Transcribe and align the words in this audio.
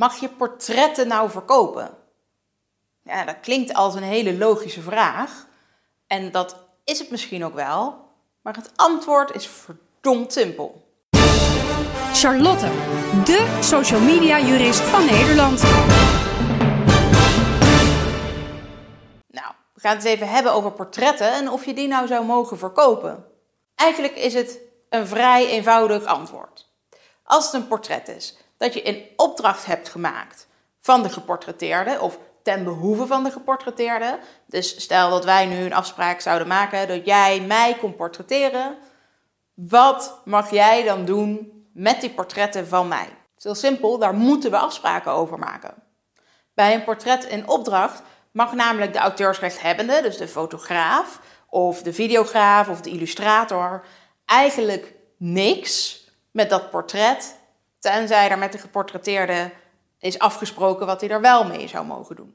mag 0.00 0.20
je 0.20 0.28
portretten 0.28 1.08
nou 1.08 1.30
verkopen? 1.30 1.90
Ja, 3.02 3.24
dat 3.24 3.40
klinkt 3.40 3.74
als 3.74 3.94
een 3.94 4.02
hele 4.02 4.36
logische 4.36 4.80
vraag. 4.80 5.46
En 6.06 6.30
dat 6.30 6.56
is 6.84 6.98
het 6.98 7.10
misschien 7.10 7.44
ook 7.44 7.54
wel. 7.54 8.08
Maar 8.42 8.54
het 8.54 8.72
antwoord 8.76 9.34
is 9.34 9.46
verdomd 9.46 10.32
simpel. 10.32 10.88
Charlotte, 12.12 12.66
de 13.24 13.58
social 13.60 14.00
media 14.00 14.40
jurist 14.40 14.80
van 14.80 15.04
Nederland. 15.04 15.62
Nou, 19.26 19.52
we 19.74 19.80
gaan 19.80 19.96
het 19.96 20.04
eens 20.04 20.14
even 20.14 20.28
hebben 20.28 20.52
over 20.52 20.72
portretten 20.72 21.32
en 21.32 21.50
of 21.50 21.64
je 21.64 21.74
die 21.74 21.88
nou 21.88 22.06
zou 22.06 22.24
mogen 22.24 22.58
verkopen. 22.58 23.24
Eigenlijk 23.74 24.16
is 24.16 24.34
het 24.34 24.58
een 24.88 25.06
vrij 25.06 25.46
eenvoudig 25.46 26.04
antwoord. 26.04 26.68
Als 27.22 27.44
het 27.44 27.54
een 27.54 27.68
portret 27.68 28.08
is 28.08 28.38
dat 28.60 28.74
je 28.74 28.82
in 28.82 29.04
opdracht 29.16 29.66
hebt 29.66 29.88
gemaakt 29.88 30.46
van 30.80 31.02
de 31.02 31.08
geportretteerde 31.08 32.00
of 32.00 32.18
ten 32.42 32.64
behoeve 32.64 33.06
van 33.06 33.24
de 33.24 33.30
geportretteerde. 33.30 34.18
Dus 34.46 34.82
stel 34.82 35.10
dat 35.10 35.24
wij 35.24 35.46
nu 35.46 35.56
een 35.56 35.72
afspraak 35.72 36.20
zouden 36.20 36.48
maken 36.48 36.88
dat 36.88 37.04
jij 37.04 37.40
mij 37.40 37.76
komt 37.80 37.96
portretteren. 37.96 38.76
Wat 39.54 40.20
mag 40.24 40.50
jij 40.50 40.84
dan 40.84 41.04
doen 41.04 41.52
met 41.72 42.00
die 42.00 42.10
portretten 42.10 42.68
van 42.68 42.88
mij? 42.88 43.04
Het 43.04 43.36
is 43.36 43.44
heel 43.44 43.54
simpel, 43.54 43.98
daar 43.98 44.14
moeten 44.14 44.50
we 44.50 44.58
afspraken 44.58 45.12
over 45.12 45.38
maken. 45.38 45.74
Bij 46.54 46.74
een 46.74 46.84
portret 46.84 47.24
in 47.24 47.48
opdracht 47.48 48.02
mag 48.32 48.52
namelijk 48.52 48.92
de 48.92 48.98
auteursrechthebbende, 48.98 50.02
dus 50.02 50.16
de 50.16 50.28
fotograaf 50.28 51.20
of 51.48 51.82
de 51.82 51.92
videograaf 51.92 52.68
of 52.68 52.80
de 52.80 52.90
illustrator, 52.90 53.84
eigenlijk 54.24 54.94
niks 55.16 56.04
met 56.30 56.50
dat 56.50 56.70
portret, 56.70 57.39
tenzij 57.80 58.30
er 58.30 58.38
met 58.38 58.52
de 58.52 58.58
geportretteerde 58.58 59.50
is 59.98 60.18
afgesproken 60.18 60.86
wat 60.86 61.00
hij 61.00 61.10
er 61.10 61.20
wel 61.20 61.44
mee 61.44 61.68
zou 61.68 61.86
mogen 61.86 62.16
doen. 62.16 62.34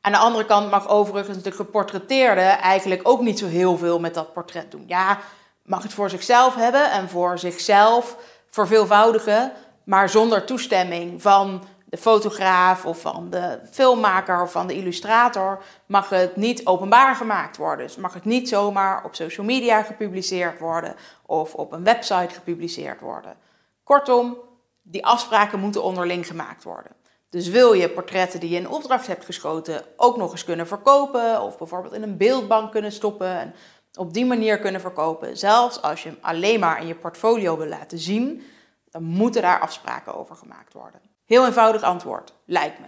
Aan 0.00 0.12
de 0.12 0.18
andere 0.18 0.44
kant 0.44 0.70
mag 0.70 0.88
overigens 0.88 1.42
de 1.42 1.52
geportretteerde 1.52 2.40
eigenlijk 2.40 3.00
ook 3.08 3.20
niet 3.20 3.38
zo 3.38 3.46
heel 3.46 3.76
veel 3.76 4.00
met 4.00 4.14
dat 4.14 4.32
portret 4.32 4.70
doen. 4.70 4.84
Ja, 4.86 5.18
mag 5.64 5.82
het 5.82 5.92
voor 5.92 6.10
zichzelf 6.10 6.54
hebben 6.54 6.90
en 6.90 7.08
voor 7.08 7.38
zichzelf 7.38 8.16
verveelvoudigen, 8.48 9.52
maar 9.84 10.08
zonder 10.08 10.44
toestemming 10.44 11.22
van 11.22 11.64
de 11.84 11.96
fotograaf 11.96 12.86
of 12.86 13.00
van 13.00 13.30
de 13.30 13.58
filmmaker 13.70 14.42
of 14.42 14.52
van 14.52 14.66
de 14.66 14.74
illustrator 14.74 15.62
mag 15.86 16.08
het 16.08 16.36
niet 16.36 16.66
openbaar 16.66 17.14
gemaakt 17.14 17.56
worden. 17.56 17.86
Dus 17.86 17.96
mag 17.96 18.14
het 18.14 18.24
niet 18.24 18.48
zomaar 18.48 19.04
op 19.04 19.14
social 19.14 19.46
media 19.46 19.82
gepubliceerd 19.82 20.58
worden 20.58 20.94
of 21.26 21.54
op 21.54 21.72
een 21.72 21.84
website 21.84 22.34
gepubliceerd 22.34 23.00
worden. 23.00 23.36
Kortom, 23.84 24.36
die 24.82 25.06
afspraken 25.06 25.60
moeten 25.60 25.82
onderling 25.82 26.26
gemaakt 26.26 26.64
worden. 26.64 26.92
Dus 27.30 27.48
wil 27.48 27.72
je 27.72 27.90
portretten 27.90 28.40
die 28.40 28.50
je 28.50 28.56
in 28.56 28.68
opdracht 28.68 29.06
hebt 29.06 29.24
geschoten 29.24 29.84
ook 29.96 30.16
nog 30.16 30.32
eens 30.32 30.44
kunnen 30.44 30.66
verkopen 30.66 31.42
of 31.42 31.58
bijvoorbeeld 31.58 31.94
in 31.94 32.02
een 32.02 32.16
beeldbank 32.16 32.72
kunnen 32.72 32.92
stoppen 32.92 33.38
en 33.38 33.54
op 33.94 34.12
die 34.12 34.26
manier 34.26 34.58
kunnen 34.58 34.80
verkopen, 34.80 35.38
zelfs 35.38 35.82
als 35.82 36.02
je 36.02 36.08
hem 36.08 36.18
alleen 36.20 36.60
maar 36.60 36.80
in 36.80 36.86
je 36.86 36.94
portfolio 36.94 37.56
wil 37.56 37.66
laten 37.66 37.98
zien, 37.98 38.42
dan 38.90 39.02
moeten 39.02 39.42
daar 39.42 39.60
afspraken 39.60 40.14
over 40.14 40.36
gemaakt 40.36 40.72
worden. 40.72 41.00
Heel 41.24 41.46
eenvoudig 41.46 41.82
antwoord, 41.82 42.34
lijkt 42.44 42.78
me. 42.78 42.86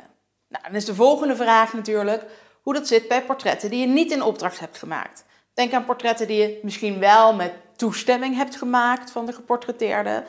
Nou, 0.48 0.64
dan 0.64 0.74
is 0.74 0.84
de 0.84 0.94
volgende 0.94 1.36
vraag 1.36 1.72
natuurlijk 1.72 2.24
hoe 2.62 2.74
dat 2.74 2.88
zit 2.88 3.08
bij 3.08 3.22
portretten 3.22 3.70
die 3.70 3.80
je 3.80 3.86
niet 3.86 4.10
in 4.10 4.22
opdracht 4.22 4.60
hebt 4.60 4.78
gemaakt. 4.78 5.24
Denk 5.54 5.72
aan 5.72 5.84
portretten 5.84 6.26
die 6.26 6.38
je 6.38 6.60
misschien 6.62 6.98
wel 6.98 7.34
met 7.34 7.52
toestemming 7.76 8.36
hebt 8.36 8.56
gemaakt 8.56 9.10
van 9.10 9.26
de 9.26 9.32
geportretteerde. 9.32 10.24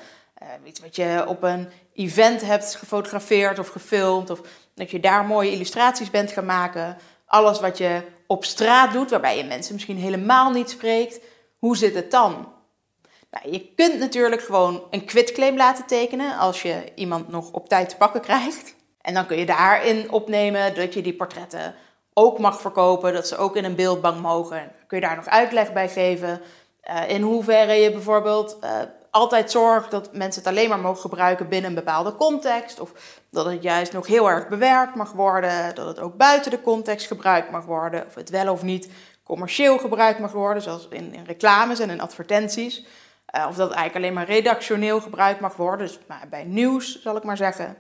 Uh, 0.45 0.51
iets 0.63 0.79
wat 0.79 0.95
je 0.95 1.23
op 1.27 1.43
een 1.43 1.69
event 1.93 2.41
hebt 2.41 2.75
gefotografeerd 2.75 3.59
of 3.59 3.67
gefilmd. 3.67 4.29
Of 4.29 4.41
dat 4.75 4.91
je 4.91 4.99
daar 4.99 5.25
mooie 5.25 5.52
illustraties 5.52 6.09
bent 6.09 6.31
gaan 6.31 6.45
maken. 6.45 6.97
Alles 7.25 7.59
wat 7.59 7.77
je 7.77 8.02
op 8.27 8.45
straat 8.45 8.93
doet, 8.93 9.09
waarbij 9.09 9.37
je 9.37 9.43
mensen 9.43 9.73
misschien 9.73 9.97
helemaal 9.97 10.52
niet 10.52 10.70
spreekt. 10.70 11.20
Hoe 11.58 11.77
zit 11.77 11.95
het 11.95 12.11
dan? 12.11 12.53
Nou, 13.31 13.52
je 13.52 13.73
kunt 13.75 13.99
natuurlijk 13.99 14.42
gewoon 14.42 14.83
een 14.89 15.05
quitclaim 15.05 15.58
laten 15.58 15.86
tekenen 15.86 16.37
als 16.37 16.61
je 16.61 16.91
iemand 16.95 17.30
nog 17.30 17.52
op 17.52 17.70
tijd 17.70 17.89
te 17.89 17.97
pakken 17.97 18.21
krijgt. 18.21 18.75
En 19.02 19.14
dan 19.14 19.25
kun 19.25 19.37
je 19.37 19.45
daarin 19.45 20.11
opnemen 20.11 20.75
dat 20.75 20.93
je 20.93 21.02
die 21.02 21.15
portretten 21.15 21.75
ook 22.14 22.39
mag 22.39 22.61
verkopen, 22.61 23.14
dat 23.14 23.27
ze 23.27 23.37
ook 23.37 23.55
in 23.55 23.65
een 23.65 23.75
beeldbank 23.75 24.21
mogen. 24.21 24.71
kun 24.87 24.99
je 24.99 25.05
daar 25.05 25.15
nog 25.15 25.27
uitleg 25.27 25.73
bij 25.73 25.89
geven. 25.89 26.41
Uh, 26.89 27.09
in 27.09 27.21
hoeverre 27.21 27.73
je 27.73 27.91
bijvoorbeeld 27.91 28.58
uh, 28.64 28.81
altijd 29.15 29.52
zorgt 29.52 29.92
dat 29.92 30.14
mensen 30.14 30.42
het 30.42 30.52
alleen 30.52 30.70
maar 30.70 30.80
mogen 30.80 31.02
gebruiken 31.02 31.49
binnen 31.49 31.70
een 31.70 31.76
bepaalde 31.76 32.15
context. 32.15 32.80
Of 32.80 32.92
dat 33.30 33.45
het 33.45 33.64
juist 33.64 33.93
nog 33.93 34.08
heel 34.08 34.30
erg 34.30 34.48
bewerkt 34.48 34.95
mag 34.95 35.11
worden. 35.11 35.76
Dat 35.76 35.87
het 35.87 35.99
ook 35.99 36.17
buiten 36.17 36.52
de 36.52 36.61
context 36.61 37.08
gebruikt 37.08 37.52
mag 37.52 37.65
worden. 37.65 38.05
Of 38.05 38.15
het 38.15 38.30
wel 38.30 38.52
of 38.52 38.64
niet 38.64 38.89
commercieel 39.23 39.77
gebruikt 39.77 40.20
mag 40.20 40.31
worden, 40.31 40.64
zoals 40.64 40.87
in, 40.89 41.14
in 41.14 41.23
reclames 41.26 41.80
en 41.80 41.89
in 41.89 42.02
advertenties. 42.02 42.80
Uh, 42.80 43.45
of 43.49 43.55
dat 43.55 43.70
het 43.70 43.77
eigenlijk 43.77 43.95
alleen 43.95 44.14
maar 44.14 44.36
redactioneel 44.36 45.02
gebruikt 45.02 45.39
mag 45.39 45.55
worden. 45.55 45.87
Dus 45.87 45.99
bij 46.30 46.43
nieuws, 46.43 47.02
zal 47.02 47.15
ik 47.17 47.23
maar 47.23 47.37
zeggen. 47.37 47.77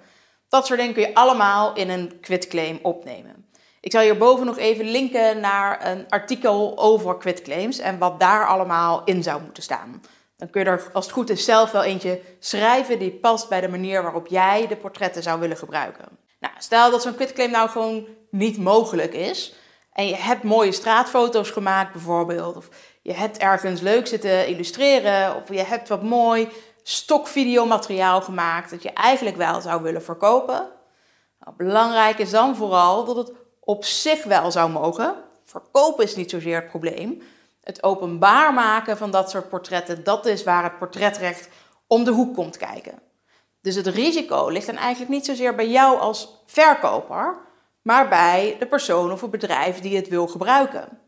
Dat 0.49 0.65
soort 0.65 0.79
dingen 0.79 0.93
kun 0.93 1.03
je 1.03 1.13
allemaal 1.15 1.73
in 1.73 1.89
een 1.89 2.19
quitclaim 2.21 2.79
opnemen. 2.81 3.45
Ik 3.81 3.91
zal 3.91 4.01
hierboven 4.01 4.45
nog 4.45 4.57
even 4.57 4.85
linken 4.85 5.39
naar 5.39 5.85
een 5.87 6.05
artikel 6.09 6.77
over 6.77 7.17
quitclaims 7.17 7.79
en 7.79 7.97
wat 7.97 8.19
daar 8.19 8.47
allemaal 8.47 9.03
in 9.03 9.23
zou 9.23 9.41
moeten 9.41 9.63
staan. 9.63 10.01
Dan 10.37 10.49
kun 10.49 10.61
je 10.61 10.69
er 10.69 10.89
als 10.93 11.05
het 11.05 11.13
goed 11.13 11.29
is 11.29 11.45
zelf 11.45 11.71
wel 11.71 11.83
eentje 11.83 12.21
schrijven 12.39 12.99
die 12.99 13.11
past 13.11 13.49
bij 13.49 13.61
de 13.61 13.67
manier 13.67 14.01
waarop 14.03 14.27
jij 14.27 14.67
de 14.67 14.75
portretten 14.75 15.23
zou 15.23 15.39
willen 15.39 15.57
gebruiken. 15.57 16.05
Nou, 16.39 16.53
stel 16.57 16.91
dat 16.91 17.01
zo'n 17.01 17.15
quitclaim 17.15 17.51
nou 17.51 17.69
gewoon 17.69 18.07
niet 18.29 18.57
mogelijk 18.57 19.13
is 19.13 19.53
en 19.95 20.07
je 20.07 20.15
hebt 20.15 20.43
mooie 20.43 20.71
straatfoto's 20.71 21.49
gemaakt 21.49 21.91
bijvoorbeeld, 21.91 22.55
of 22.55 22.69
je 23.01 23.13
hebt 23.13 23.37
ergens 23.37 23.81
leuk 23.81 24.07
zitten 24.07 24.47
illustreren, 24.47 25.35
of 25.35 25.49
je 25.49 25.63
hebt 25.63 25.89
wat 25.89 26.03
mooi 26.03 26.49
stokvideomateriaal 26.83 28.21
gemaakt 28.21 28.69
dat 28.69 28.83
je 28.83 28.93
eigenlijk 28.93 29.37
wel 29.37 29.61
zou 29.61 29.81
willen 29.81 30.03
verkopen. 30.03 30.67
Nou, 31.39 31.55
belangrijk 31.57 32.17
is 32.17 32.29
dan 32.31 32.55
vooral 32.55 33.05
dat 33.05 33.15
het 33.15 33.31
op 33.59 33.85
zich 33.85 34.23
wel 34.23 34.51
zou 34.51 34.69
mogen. 34.69 35.15
Verkopen 35.43 36.03
is 36.03 36.15
niet 36.15 36.29
zozeer 36.29 36.55
het 36.55 36.67
probleem, 36.67 37.21
het 37.65 37.83
openbaar 37.83 38.53
maken 38.53 38.97
van 38.97 39.11
dat 39.11 39.29
soort 39.29 39.49
portretten, 39.49 40.03
dat 40.03 40.25
is 40.25 40.43
waar 40.43 40.63
het 40.63 40.77
portretrecht 40.77 41.49
om 41.87 42.03
de 42.03 42.11
hoek 42.11 42.33
komt 42.35 42.57
kijken. 42.57 42.99
Dus 43.61 43.75
het 43.75 43.87
risico 43.87 44.47
ligt 44.47 44.65
dan 44.65 44.75
eigenlijk 44.75 45.11
niet 45.11 45.25
zozeer 45.25 45.55
bij 45.55 45.69
jou 45.69 45.99
als 45.99 46.43
verkoper, 46.45 47.37
maar 47.81 48.07
bij 48.07 48.55
de 48.59 48.65
persoon 48.65 49.11
of 49.11 49.21
het 49.21 49.31
bedrijf 49.31 49.79
die 49.79 49.95
het 49.95 50.07
wil 50.07 50.27
gebruiken. 50.27 50.99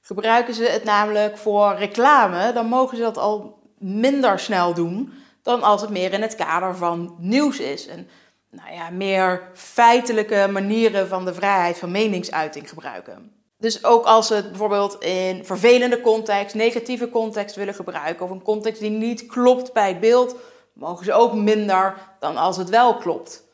Gebruiken 0.00 0.54
ze 0.54 0.64
het 0.64 0.84
namelijk 0.84 1.38
voor 1.38 1.74
reclame, 1.74 2.52
dan 2.52 2.66
mogen 2.66 2.96
ze 2.96 3.02
dat 3.02 3.18
al 3.18 3.58
minder 3.78 4.38
snel 4.38 4.74
doen 4.74 5.12
dan 5.42 5.62
als 5.62 5.80
het 5.80 5.90
meer 5.90 6.12
in 6.12 6.22
het 6.22 6.34
kader 6.34 6.76
van 6.76 7.16
nieuws 7.18 7.58
is. 7.58 7.86
En 7.86 8.08
nou 8.50 8.72
ja, 8.72 8.90
meer 8.90 9.48
feitelijke 9.54 10.48
manieren 10.50 11.08
van 11.08 11.24
de 11.24 11.34
vrijheid 11.34 11.78
van 11.78 11.90
meningsuiting 11.90 12.68
gebruiken. 12.68 13.43
Dus 13.64 13.84
ook 13.84 14.04
als 14.04 14.26
ze 14.26 14.34
het 14.34 14.48
bijvoorbeeld 14.48 15.00
in 15.00 15.44
vervelende 15.44 16.00
context, 16.00 16.54
negatieve 16.54 17.08
context 17.08 17.56
willen 17.56 17.74
gebruiken, 17.74 18.24
of 18.24 18.30
een 18.30 18.42
context 18.42 18.80
die 18.80 18.90
niet 18.90 19.26
klopt 19.26 19.72
bij 19.72 19.88
het 19.88 20.00
beeld, 20.00 20.36
mogen 20.72 21.04
ze 21.04 21.12
ook 21.12 21.34
minder 21.34 21.94
dan 22.20 22.36
als 22.36 22.56
het 22.56 22.68
wel 22.68 22.96
klopt. 22.96 23.44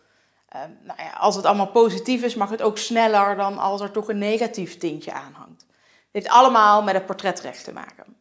Uh, 0.56 0.60
nou 0.82 1.03
ja, 1.03 1.10
als 1.10 1.37
het 1.37 1.44
allemaal 1.44 1.70
positief 1.70 2.22
is, 2.22 2.34
mag 2.34 2.50
het 2.50 2.62
ook 2.62 2.78
sneller 2.78 3.37
dan 3.37 3.59
als 3.59 3.81
er 3.81 3.91
toch 3.91 4.09
een 4.09 4.19
negatief 4.19 4.78
tintje 4.78 5.12
aanhangt. 5.12 5.60
Het 5.60 6.09
heeft 6.10 6.28
allemaal 6.28 6.82
met 6.82 6.94
het 6.94 7.06
portretrecht 7.06 7.65
te 7.65 7.72
maken. 7.72 8.16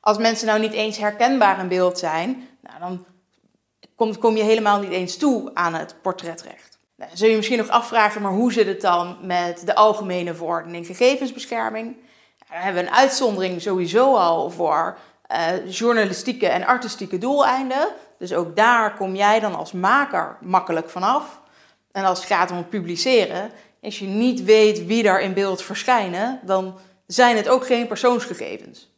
Als 0.00 0.18
mensen 0.18 0.46
nou 0.46 0.60
niet 0.60 0.72
eens 0.72 0.98
herkenbaar 0.98 1.58
in 1.58 1.68
beeld 1.68 1.98
zijn, 1.98 2.48
nou, 2.60 2.78
dan 2.78 3.06
kom 4.18 4.36
je 4.36 4.42
helemaal 4.42 4.80
niet 4.80 4.92
eens 4.92 5.16
toe 5.16 5.50
aan 5.54 5.74
het 5.74 5.94
portretrecht. 6.02 6.73
Nou, 6.96 7.10
zul 7.14 7.28
je 7.28 7.36
misschien 7.36 7.58
nog 7.58 7.68
afvragen, 7.68 8.22
maar 8.22 8.32
hoe 8.32 8.52
zit 8.52 8.66
het 8.66 8.80
dan 8.80 9.16
met 9.22 9.66
de 9.66 9.74
algemene 9.74 10.34
verordening 10.34 10.86
gegevensbescherming? 10.86 11.84
Nou, 11.84 12.50
dan 12.50 12.58
hebben 12.58 12.82
we 12.82 12.88
een 12.88 12.94
uitzondering 12.94 13.62
sowieso 13.62 14.16
al 14.16 14.50
voor 14.50 14.98
uh, 15.32 15.70
journalistieke 15.70 16.46
en 16.46 16.66
artistieke 16.66 17.18
doeleinden. 17.18 17.88
Dus 18.18 18.34
ook 18.34 18.56
daar 18.56 18.94
kom 18.94 19.14
jij 19.14 19.40
dan 19.40 19.54
als 19.54 19.72
maker 19.72 20.36
makkelijk 20.40 20.90
vanaf. 20.90 21.40
En 21.92 22.04
als 22.04 22.18
het 22.18 22.26
gaat 22.26 22.50
om 22.50 22.56
het 22.56 22.68
publiceren, 22.68 23.50
als 23.82 23.98
je 23.98 24.06
niet 24.06 24.44
weet 24.44 24.86
wie 24.86 25.08
er 25.08 25.20
in 25.20 25.34
beeld 25.34 25.62
verschijnen, 25.62 26.40
dan 26.42 26.78
zijn 27.06 27.36
het 27.36 27.48
ook 27.48 27.66
geen 27.66 27.86
persoonsgegevens. 27.86 28.92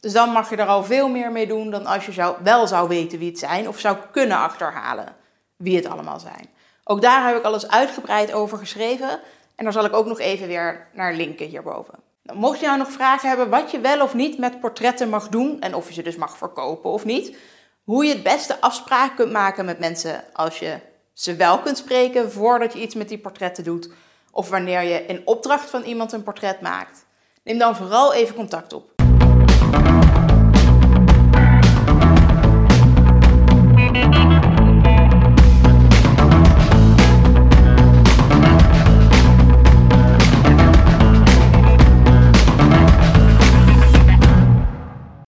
Dus 0.00 0.12
dan 0.12 0.30
mag 0.30 0.50
je 0.50 0.56
er 0.56 0.66
al 0.66 0.84
veel 0.84 1.08
meer 1.08 1.32
mee 1.32 1.46
doen 1.46 1.70
dan 1.70 1.86
als 1.86 2.06
je 2.06 2.12
zou, 2.12 2.36
wel 2.42 2.66
zou 2.66 2.88
weten 2.88 3.18
wie 3.18 3.28
het 3.28 3.38
zijn 3.38 3.68
of 3.68 3.78
zou 3.78 3.96
kunnen 4.12 4.36
achterhalen 4.36 5.16
wie 5.56 5.76
het 5.76 5.86
allemaal 5.86 6.20
zijn. 6.20 6.48
Ook 6.84 7.00
daar 7.02 7.26
heb 7.26 7.36
ik 7.36 7.42
alles 7.42 7.68
uitgebreid 7.68 8.32
over 8.32 8.58
geschreven. 8.58 9.20
En 9.54 9.64
daar 9.64 9.72
zal 9.72 9.84
ik 9.84 9.94
ook 9.94 10.06
nog 10.06 10.20
even 10.20 10.46
weer 10.46 10.86
naar 10.92 11.14
linken 11.14 11.46
hierboven. 11.46 11.94
Nou, 12.22 12.38
mocht 12.38 12.60
je 12.60 12.66
nou 12.66 12.78
nog 12.78 12.90
vragen 12.90 13.28
hebben 13.28 13.50
wat 13.50 13.70
je 13.70 13.80
wel 13.80 14.02
of 14.02 14.14
niet 14.14 14.38
met 14.38 14.60
portretten 14.60 15.08
mag 15.08 15.28
doen 15.28 15.60
en 15.60 15.74
of 15.74 15.88
je 15.88 15.94
ze 15.94 16.02
dus 16.02 16.16
mag 16.16 16.36
verkopen 16.36 16.90
of 16.90 17.04
niet, 17.04 17.36
hoe 17.84 18.04
je 18.04 18.12
het 18.12 18.22
beste 18.22 18.60
afspraak 18.60 19.16
kunt 19.16 19.32
maken 19.32 19.64
met 19.64 19.78
mensen 19.78 20.24
als 20.32 20.58
je 20.58 20.78
ze 21.12 21.36
wel 21.36 21.58
kunt 21.58 21.78
spreken 21.78 22.32
voordat 22.32 22.72
je 22.72 22.80
iets 22.80 22.94
met 22.94 23.08
die 23.08 23.18
portretten 23.18 23.64
doet 23.64 23.90
of 24.30 24.48
wanneer 24.48 24.82
je 24.82 25.06
in 25.06 25.22
opdracht 25.24 25.70
van 25.70 25.82
iemand 25.82 26.12
een 26.12 26.22
portret 26.22 26.60
maakt, 26.60 27.06
neem 27.42 27.58
dan 27.58 27.76
vooral 27.76 28.14
even 28.14 28.34
contact 28.34 28.72
op. 28.72 28.92